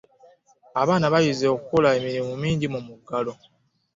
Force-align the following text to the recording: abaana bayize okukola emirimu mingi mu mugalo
abaana 0.81 1.05
bayize 1.13 1.45
okukola 1.55 1.87
emirimu 1.99 2.33
mingi 2.43 2.65
mu 2.73 2.79
mugalo 2.87 3.33